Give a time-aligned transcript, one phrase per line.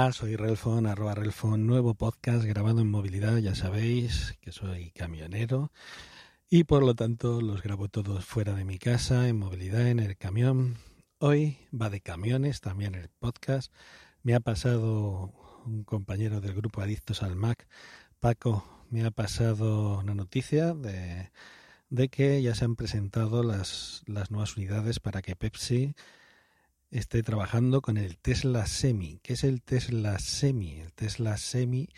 [0.00, 5.70] Soy Relfon, arroba Relfon, nuevo podcast grabado en movilidad, ya sabéis que soy camionero
[6.48, 10.16] y por lo tanto los grabo todos fuera de mi casa, en movilidad, en el
[10.16, 10.78] camión.
[11.18, 13.72] Hoy va de camiones, también el podcast.
[14.22, 15.34] Me ha pasado
[15.66, 17.68] un compañero del grupo Adictos al Mac,
[18.20, 21.30] Paco, me ha pasado una noticia de,
[21.90, 25.94] de que ya se han presentado las, las nuevas unidades para que Pepsi
[26.90, 29.20] esté trabajando con el Tesla Semi.
[29.22, 30.80] ¿Qué es el Tesla Semi?
[30.80, 31.88] El Tesla Semi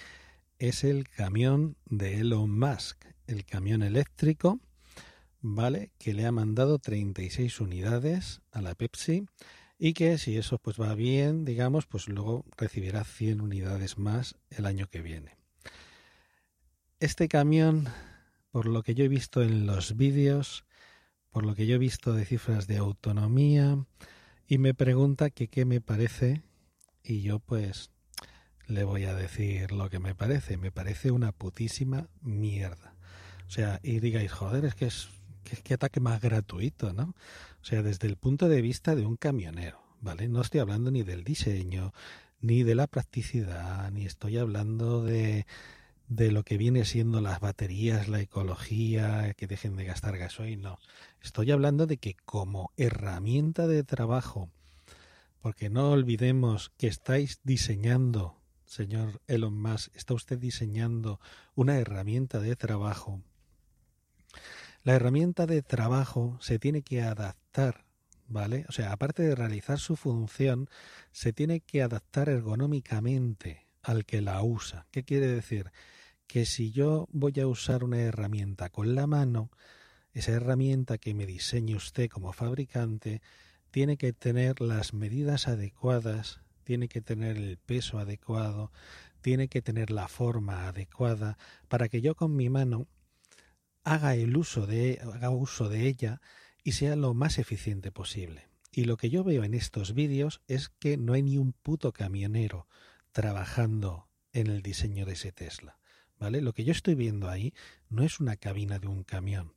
[0.58, 4.60] es el camión de Elon Musk, el camión eléctrico,
[5.40, 5.90] ¿vale?
[5.98, 9.26] Que le ha mandado 36 unidades a la Pepsi
[9.78, 14.66] y que si eso pues va bien, digamos, pues luego recibirá 100 unidades más el
[14.66, 15.36] año que viene.
[17.00, 17.88] Este camión,
[18.52, 20.64] por lo que yo he visto en los vídeos,
[21.30, 23.84] por lo que yo he visto de cifras de autonomía,
[24.46, 26.42] y me pregunta que qué me parece
[27.02, 27.90] y yo pues
[28.66, 30.56] le voy a decir lo que me parece.
[30.56, 32.94] Me parece una putísima mierda.
[33.46, 35.08] O sea, y digáis, joder, es que es
[35.62, 37.14] que, ataque más gratuito, ¿no?
[37.60, 40.28] O sea, desde el punto de vista de un camionero, ¿vale?
[40.28, 41.92] No estoy hablando ni del diseño,
[42.40, 45.46] ni de la practicidad, ni estoy hablando de,
[46.08, 50.78] de lo que viene siendo las baterías, la ecología, que dejen de gastar gasoil, no.
[51.20, 54.50] Estoy hablando de que como herramienta de trabajo,
[55.40, 61.20] porque no olvidemos que estáis diseñando, señor Elon Musk, está usted diseñando
[61.54, 63.22] una herramienta de trabajo.
[64.82, 67.84] La herramienta de trabajo se tiene que adaptar,
[68.26, 68.66] ¿vale?
[68.68, 70.68] O sea, aparte de realizar su función,
[71.12, 74.86] se tiene que adaptar ergonómicamente al que la usa.
[74.90, 75.70] ¿Qué quiere decir?
[76.32, 79.50] que si yo voy a usar una herramienta con la mano,
[80.14, 83.20] esa herramienta que me diseñe usted como fabricante
[83.70, 88.72] tiene que tener las medidas adecuadas, tiene que tener el peso adecuado,
[89.20, 91.36] tiene que tener la forma adecuada
[91.68, 92.88] para que yo con mi mano
[93.84, 96.22] haga el uso de haga uso de ella
[96.64, 98.48] y sea lo más eficiente posible.
[98.70, 101.92] Y lo que yo veo en estos vídeos es que no hay ni un puto
[101.92, 102.66] camionero
[103.12, 105.78] trabajando en el diseño de ese Tesla.
[106.18, 107.52] Lo que yo estoy viendo ahí
[107.88, 109.54] no es una cabina de un camión.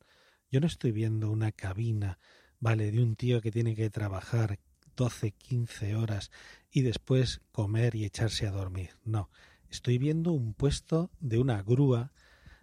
[0.50, 2.18] Yo no estoy viendo una cabina,
[2.58, 2.90] ¿vale?
[2.90, 4.58] De un tío que tiene que trabajar
[4.96, 6.30] 12, 15 horas
[6.70, 8.90] y después comer y echarse a dormir.
[9.04, 9.30] No,
[9.70, 12.12] estoy viendo un puesto de una grúa,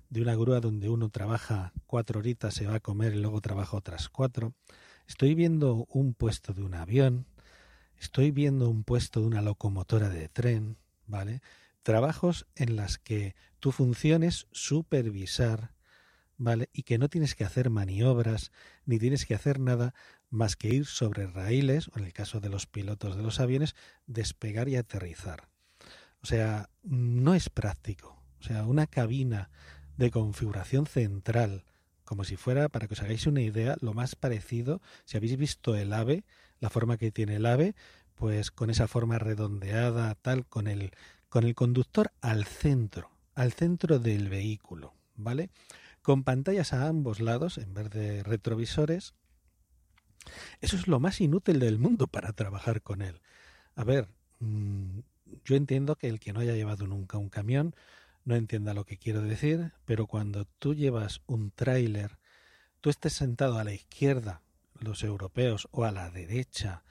[0.09, 3.77] de una grúa donde uno trabaja cuatro horitas, se va a comer y luego trabaja
[3.77, 4.53] otras cuatro.
[5.07, 7.25] Estoy viendo un puesto de un avión,
[7.97, 11.41] estoy viendo un puesto de una locomotora de tren, ¿vale?
[11.83, 15.73] trabajos en las que tu función es supervisar,
[16.37, 16.69] ¿vale?
[16.73, 18.51] Y que no tienes que hacer maniobras,
[18.85, 19.93] ni tienes que hacer nada
[20.29, 23.75] más que ir sobre raíles, o en el caso de los pilotos de los aviones,
[24.07, 25.49] despegar y aterrizar.
[26.23, 28.23] O sea, no es práctico.
[28.39, 29.49] O sea, una cabina
[29.97, 31.65] de configuración central,
[32.03, 35.75] como si fuera, para que os hagáis una idea, lo más parecido, si habéis visto
[35.75, 36.23] el AVE,
[36.59, 37.75] la forma que tiene el AVE,
[38.15, 40.91] pues con esa forma redondeada, tal, con el
[41.33, 45.49] con el conductor al centro, al centro del vehículo, ¿vale?
[46.03, 49.15] Con pantallas a ambos lados en vez de retrovisores.
[50.61, 53.19] Eso es lo más inútil del mundo para trabajar con él.
[53.75, 54.09] A ver,
[54.41, 54.99] mm,
[55.43, 57.75] yo entiendo que el que no haya llevado nunca un camión
[58.25, 62.19] no entienda lo que quiero decir, pero cuando tú llevas un tráiler,
[62.79, 64.43] tú estés sentado a la izquierda,
[64.79, 66.83] los europeos, o a la derecha,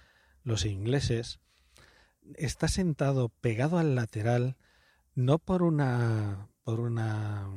[0.44, 1.40] los ingleses,
[2.36, 4.56] está sentado pegado al lateral,
[5.14, 7.48] no por una por una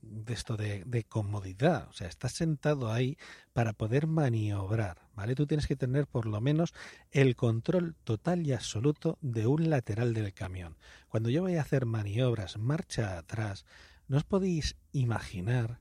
[0.00, 3.18] de esto de, de, comodidad, o sea, estás sentado ahí
[3.52, 5.34] para poder maniobrar, ¿vale?
[5.34, 6.72] Tú tienes que tener por lo menos
[7.10, 10.76] el control total y absoluto de un lateral del camión.
[11.08, 13.66] Cuando yo voy a hacer maniobras, marcha atrás,
[14.08, 15.80] no os podéis imaginar,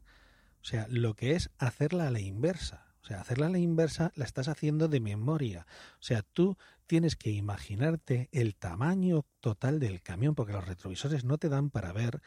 [0.62, 2.85] o sea, lo que es hacerla a la inversa.
[3.06, 5.68] O sea, hacerla a la inversa la estás haciendo de memoria.
[6.00, 6.57] O sea, tú
[6.88, 11.94] tienes que imaginarte el tamaño total del camión, porque los retrovisores no te dan para
[11.94, 12.24] ver,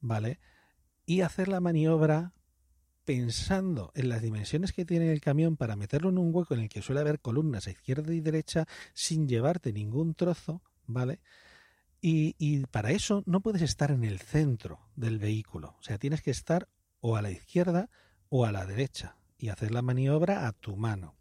[0.00, 0.40] ¿vale?
[1.04, 2.32] Y hacer la maniobra
[3.04, 6.70] pensando en las dimensiones que tiene el camión para meterlo en un hueco en el
[6.70, 11.20] que suele haber columnas a izquierda y derecha sin llevarte ningún trozo, ¿vale?
[12.00, 15.76] Y, y, para eso no puedes estar en el centro del vehículo.
[15.78, 16.68] O sea, tienes que estar
[17.00, 17.90] o a la izquierda
[18.30, 21.14] o a la derecha y hacer la maniobra a tu mano.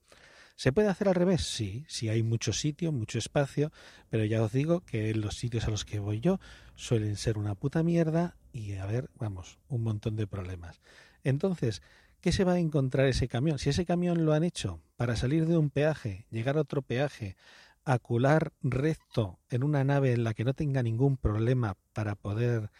[0.56, 1.42] ¿Se puede hacer al revés?
[1.42, 3.72] Sí, sí hay mucho sitio, mucho espacio,
[4.10, 6.40] pero ya os digo que los sitios a los que voy yo
[6.76, 10.82] suelen ser una puta mierda y a ver, vamos, un montón de problemas.
[11.24, 11.82] Entonces,
[12.22, 13.60] ¿qué se va a encontrar ese camión?
[13.60, 17.36] Si ese camión lo han hecho para salir de un peaje, llegar a otro peaje,
[17.84, 22.72] acular recto en una nave en la que no tenga ningún problema para poder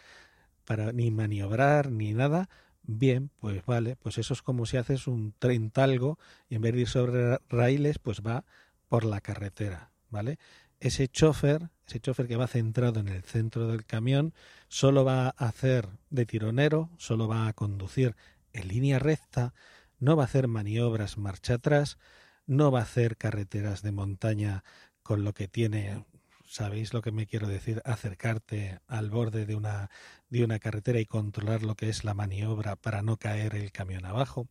[0.64, 2.48] para ni maniobrar ni nada,
[2.88, 6.18] Bien, pues vale, pues eso es como si haces un tren talgo
[6.48, 8.44] y en vez de ir sobre raíles, pues va
[8.88, 10.38] por la carretera, ¿vale?
[10.78, 14.34] Ese chofer, ese chofer que va centrado en el centro del camión,
[14.68, 18.14] solo va a hacer de tironero, solo va a conducir
[18.52, 19.52] en línea recta,
[19.98, 21.98] no va a hacer maniobras marcha atrás,
[22.46, 24.62] no va a hacer carreteras de montaña
[25.02, 26.04] con lo que tiene
[26.46, 29.90] sabéis lo que me quiero decir, acercarte al borde de una,
[30.28, 34.04] de una carretera y controlar lo que es la maniobra para no caer el camión
[34.06, 34.48] abajo.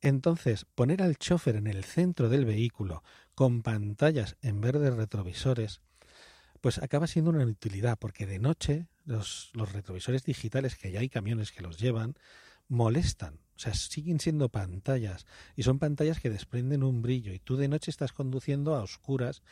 [0.00, 3.02] Entonces, poner al chofer en el centro del vehículo
[3.34, 5.80] con pantallas en vez de retrovisores,
[6.60, 11.08] pues acaba siendo una utilidad, porque de noche los, los retrovisores digitales, que ya hay
[11.08, 12.16] camiones que los llevan,
[12.68, 13.40] molestan.
[13.56, 15.26] O sea, siguen siendo pantallas
[15.56, 19.42] y son pantallas que desprenden un brillo y tú de noche estás conduciendo a oscuras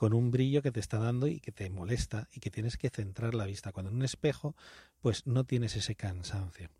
[0.00, 2.88] con un brillo que te está dando y que te molesta y que tienes que
[2.88, 3.70] centrar la vista.
[3.70, 4.56] Cuando en un espejo,
[5.02, 6.70] pues no tienes ese cansancio.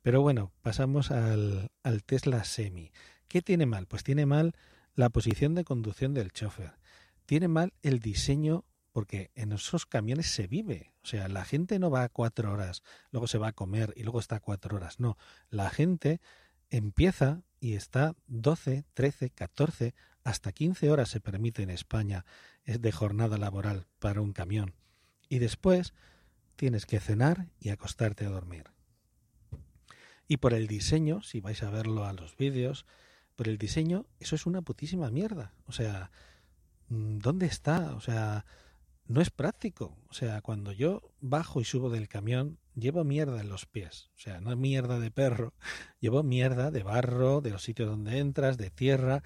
[0.00, 1.70] Pero bueno, pasamos al,
[2.06, 2.90] Tesla Semi.
[3.28, 3.86] ¿Qué tiene mal?
[3.86, 4.54] Pues tiene mal
[4.94, 6.78] la posición de conducción del chofer.
[7.26, 10.94] Tiene mal el diseño porque en esos camiones se vive.
[11.02, 14.02] O sea, la gente no va a cuatro horas, luego se va a comer y
[14.02, 14.98] luego está cuatro horas.
[14.98, 15.18] No,
[15.50, 16.22] la gente
[16.70, 19.94] empieza y está 12, 13, 14,
[20.24, 22.24] hasta 15 horas se permite en España
[22.64, 24.74] de jornada laboral para un camión.
[25.28, 25.94] Y después
[26.56, 28.64] tienes que cenar y acostarte a dormir.
[30.28, 32.86] Y por el diseño, si vais a verlo a los vídeos,
[33.36, 35.54] por el diseño, eso es una putísima mierda.
[35.66, 36.10] O sea,
[36.88, 37.94] mm, ¿dónde está?
[37.96, 38.46] O sea,
[39.06, 39.96] no es práctico.
[40.08, 44.10] O sea, cuando yo bajo y subo del camión, llevo mierda en los pies.
[44.16, 45.54] O sea, no es mierda de perro,
[46.00, 49.22] llevo mierda de barro, de los sitios donde entras, de tierra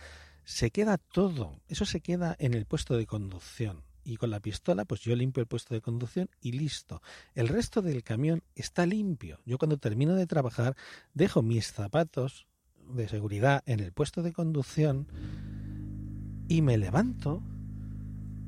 [0.46, 3.82] se queda todo, eso se queda en el puesto de conducción.
[4.04, 7.02] Y con la pistola, pues yo limpio el puesto de conducción y listo.
[7.34, 9.40] El resto del camión está limpio.
[9.44, 10.76] Yo cuando termino de trabajar,
[11.12, 12.46] dejo mis zapatos
[12.88, 15.08] de seguridad en el puesto de conducción
[16.49, 17.42] y me levanto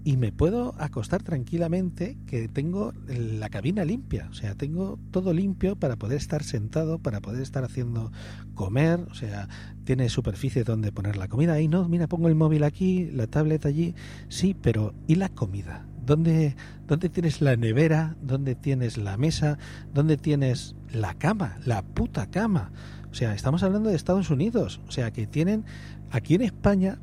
[0.04, 5.76] y me puedo acostar tranquilamente que tengo la cabina limpia, o sea, tengo todo limpio
[5.76, 8.12] para poder estar sentado, para poder estar haciendo
[8.54, 9.48] comer, o sea,
[9.84, 13.66] tiene superficie donde poner la comida, ahí no, mira, pongo el móvil aquí, la tablet
[13.66, 13.94] allí,
[14.28, 15.86] sí, pero ¿y la comida?
[16.08, 16.56] ¿Dónde,
[16.86, 18.16] ¿Dónde tienes la nevera?
[18.22, 19.58] ¿Dónde tienes la mesa?
[19.92, 21.58] ¿Dónde tienes la cama?
[21.66, 22.72] La puta cama.
[23.10, 24.80] O sea, estamos hablando de Estados Unidos.
[24.88, 25.66] O sea, que tienen
[26.10, 26.98] aquí en España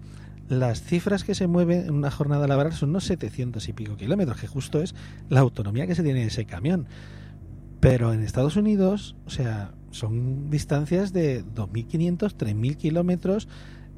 [0.48, 4.40] las cifras que se mueven en una jornada laboral son unos 700 y pico kilómetros,
[4.40, 4.96] que justo es
[5.30, 6.88] la autonomía que se tiene en ese camión.
[7.80, 13.48] Pero en Estados Unidos, o sea, son distancias de 2.500, 3.000 kilómetros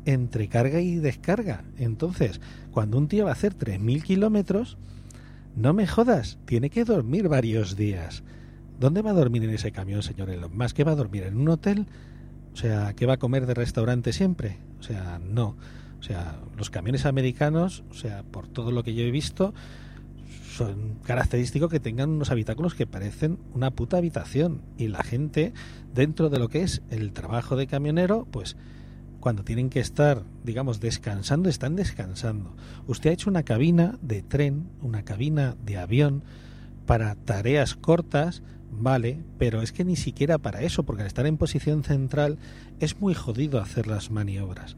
[0.06, 1.64] entre carga y descarga.
[1.78, 2.40] Entonces,
[2.72, 4.78] cuando un tío va a hacer 3.000 kilómetros,
[5.56, 8.24] no me jodas, tiene que dormir varios días.
[8.80, 10.76] ¿Dónde va a dormir en ese camión, señor Musk?
[10.76, 11.24] ¿Qué va a dormir?
[11.24, 11.88] ¿En un hotel?
[12.54, 14.58] O sea, ¿qué va a comer de restaurante siempre?
[14.80, 15.58] O sea, no.
[16.00, 19.54] O sea, los camiones americanos, o sea, por todo lo que yo he visto,
[20.58, 24.62] son característicos que tengan unos habitáculos que parecen una puta habitación.
[24.78, 25.54] Y la gente,
[25.94, 28.58] dentro de lo que es el trabajo de camionero, pues
[29.20, 32.56] cuando tienen que estar, digamos, descansando, están descansando.
[32.88, 36.24] Usted ha hecho una cabina de tren, una cabina de avión
[36.86, 41.38] para tareas cortas, vale, pero es que ni siquiera para eso, porque al estar en
[41.38, 42.38] posición central
[42.80, 44.78] es muy jodido hacer las maniobras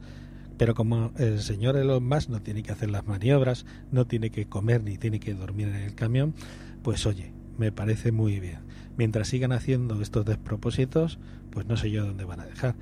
[0.60, 4.48] Pero como el señor Elon Musk no tiene que hacer las maniobras, no tiene que
[4.48, 6.36] comer ni tiene que dormir en el camión,
[6.84, 8.60] pues oye, me parece muy bien.
[8.98, 11.18] Mientras sigan haciendo estos despropósitos,
[11.50, 12.76] pues no sé yo dónde van a dejar.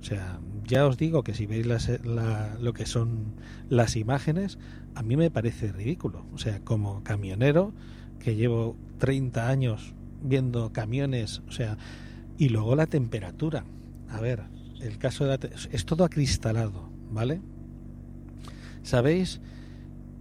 [0.00, 3.34] O sea, ya os digo que si veis lo que son
[3.68, 4.58] las imágenes,
[4.94, 6.26] a mí me parece ridículo.
[6.32, 7.74] O sea, como camionero,
[8.20, 11.78] que llevo 30 años viendo camiones, o sea,
[12.38, 13.64] y luego la temperatura.
[14.08, 14.44] A ver,
[14.80, 17.40] el caso de la es todo acristalado, ¿vale?
[18.82, 19.40] ¿Sabéis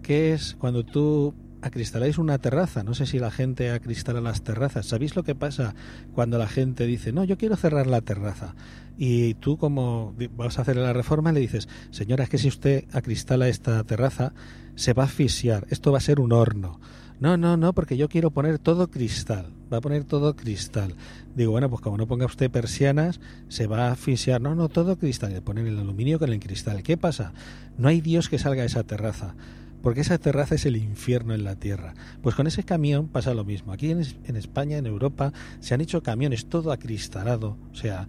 [0.02, 2.84] qué es cuando tú acristaláis una terraza?
[2.84, 4.86] No sé si la gente acristala las terrazas.
[4.86, 5.76] ¿Sabéis lo que pasa
[6.14, 8.56] cuando la gente dice, no, yo quiero cerrar la terraza?
[8.98, 12.86] y tú como vas a hacer la reforma le dices, señora, es que si usted
[12.94, 14.34] acristala esta terraza,
[14.76, 16.80] se va a asfixiar, esto va a ser un horno.
[17.24, 20.94] No, no, no, porque yo quiero poner todo cristal, va a poner todo cristal.
[21.34, 24.42] Digo, bueno, pues como no ponga usted persianas, se va a asfixiar.
[24.42, 26.84] No, no, todo cristal, poner el aluminio con el cristal.
[26.84, 27.32] ¿Qué pasa?
[27.78, 29.36] No hay Dios que salga de esa terraza
[29.82, 31.94] porque esa terraza es el infierno en la tierra.
[32.22, 33.72] Pues con ese camión pasa lo mismo.
[33.72, 34.02] Aquí en,
[34.36, 38.06] España, en Europa, se han hecho camiones todo acristalado, o sea,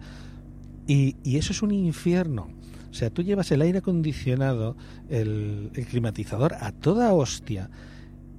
[0.87, 2.49] y, eso es un infierno.
[2.91, 4.75] O sea, tú llevas el aire acondicionado,
[5.09, 7.69] el, climatizador a toda hostia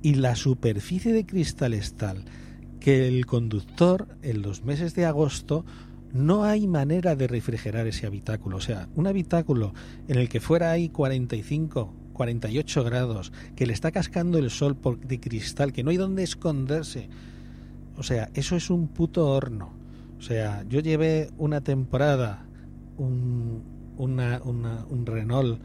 [0.02, 2.24] y la superficie de cristal es tal
[2.80, 5.64] que el conductor en los meses de agosto
[6.12, 8.58] no hay manera de refrigerar ese habitáculo.
[8.58, 9.74] O sea, un habitáculo
[10.08, 15.00] en el que fuera ahí 45, 48 grados, que le está cascando el sol por,
[15.00, 17.08] de cristal, que no hay donde esconderse.
[17.96, 19.72] O sea, eso es un puto horno.
[20.18, 22.46] O sea, yo llevé una temporada
[22.96, 23.62] un,
[23.98, 25.60] una, un Renault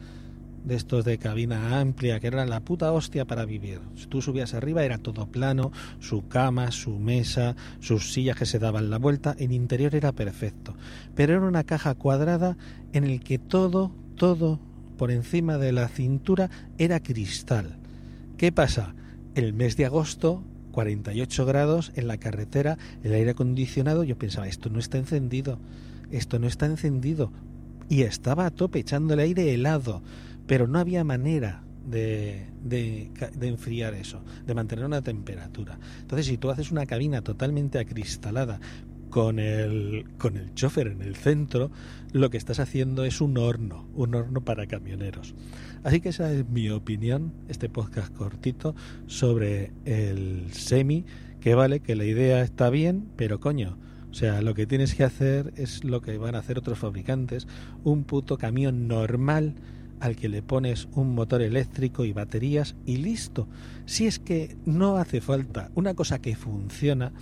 [0.63, 3.79] de estos de cabina amplia, que era la puta hostia para vivir.
[3.95, 8.59] Si tú subías arriba era todo plano, su cama, su mesa, sus sillas que se
[8.59, 10.75] daban la vuelta, el interior era perfecto.
[11.15, 12.57] Pero era una caja cuadrada
[12.93, 14.59] en el que todo, todo
[14.97, 17.77] por encima de la cintura era cristal.
[18.37, 18.95] ¿Qué pasa?
[19.33, 24.69] El mes de agosto 48 grados en la carretera, el aire acondicionado, yo pensaba, esto
[24.69, 25.59] no está encendido,
[26.09, 27.31] esto no está encendido.
[27.89, 30.01] Y estaba a tope echando el aire helado,
[30.47, 33.09] pero no había manera de, de,
[33.41, 35.79] enfriar eso, de mantener una temperatura.
[35.99, 38.59] Entonces, si tú haces una cabina totalmente acristalada
[39.09, 41.71] con el, con el chofer en el centro,
[42.13, 45.35] lo que estás haciendo es un horno, un horno para camioneros.
[45.83, 48.75] Así que esa es mi opinión, este podcast cortito
[49.07, 51.05] sobre el semi,
[51.39, 53.77] que vale, que la idea está bien, pero coño,
[54.11, 57.47] o sea, lo que tienes que hacer es lo que van a hacer otros fabricantes,
[57.83, 59.55] un puto camión normal
[60.01, 63.47] al que le pones un motor eléctrico y baterías y listo.
[63.85, 67.13] Si es que no hace falta una cosa que funciona,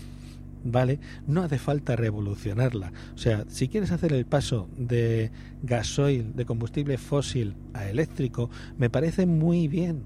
[0.64, 1.00] ¿vale?
[1.28, 2.94] No hace falta revolucionarla.
[3.14, 5.32] O sea, si quieres hacer el paso de
[5.62, 10.04] gasoil, de combustible fósil a eléctrico, me parece muy bien.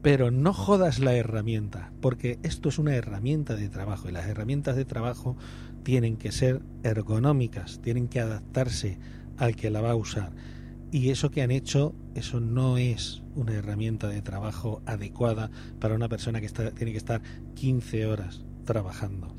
[0.00, 4.76] Pero no jodas la herramienta, porque esto es una herramienta de trabajo y las herramientas
[4.76, 5.36] de trabajo
[5.82, 8.98] tienen que ser ergonómicas, tienen que adaptarse
[9.36, 10.32] al que la va a usar.
[10.90, 16.08] Y eso que han hecho, eso no es una herramienta de trabajo adecuada para una
[16.08, 17.22] persona que está, tiene que estar
[17.54, 19.34] 15 horas trabajando.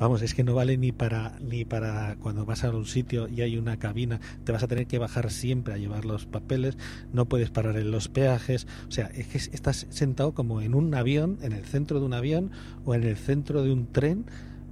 [0.00, 3.42] Vamos, es que no vale ni para ni para cuando vas a un sitio y
[3.42, 6.78] hay una cabina, te vas a tener que bajar siempre a llevar los papeles,
[7.12, 10.94] no puedes parar en los peajes, o sea, es que estás sentado como en un
[10.94, 12.50] avión, en el centro de un avión
[12.86, 14.24] o en el centro de un tren,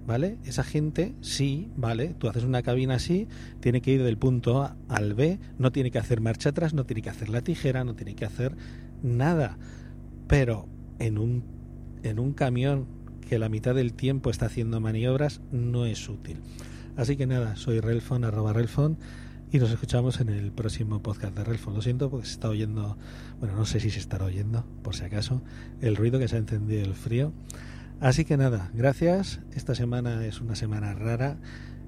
[0.09, 0.39] ¿vale?
[0.47, 2.15] Esa gente sí, ¿vale?
[2.19, 3.29] Tú haces una cabina así,
[3.61, 6.87] tiene que ir del punto A al B, no tiene que hacer marcha atrás, no
[6.87, 8.57] tiene que hacer la tijera, no tiene que hacer
[9.03, 9.59] nada.
[10.27, 10.67] Pero
[10.99, 11.45] en un
[12.03, 12.87] en un camión
[13.29, 16.39] que la mitad del tiempo está haciendo maniobras no es útil.
[16.97, 18.97] Así que nada, soy Relfon, arroba Relfon,
[19.53, 21.75] y nos escuchamos en el próximo podcast de Relfon.
[21.75, 22.97] Lo siento porque se está oyendo,
[23.41, 25.43] bueno, no sé si se estará oyendo, por si acaso,
[25.83, 27.35] el ruido que se ha encendido el frío.
[28.01, 29.41] Así que nada, gracias.
[29.55, 31.37] Esta semana es una semana rara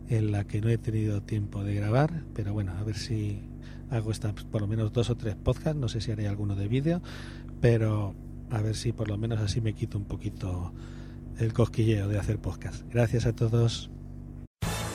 [0.08, 3.48] en la que no he tenido tiempo de grabar, pero bueno, a ver si
[3.90, 6.66] hago esta, por lo menos dos o tres podcasts, no sé si haré alguno de
[6.66, 7.00] vídeo,
[7.60, 8.16] pero
[8.50, 10.74] a ver si por lo menos así me quito un poquito
[11.38, 12.82] el cosquilleo de hacer podcast.
[12.90, 13.90] Gracias a todos.